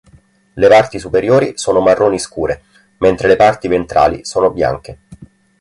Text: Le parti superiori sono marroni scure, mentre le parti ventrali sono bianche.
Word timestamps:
Le 0.55 0.67
parti 0.67 0.97
superiori 0.97 1.51
sono 1.59 1.79
marroni 1.79 2.17
scure, 2.17 2.63
mentre 2.97 3.27
le 3.27 3.35
parti 3.35 3.67
ventrali 3.67 4.25
sono 4.25 4.49
bianche. 4.49 4.99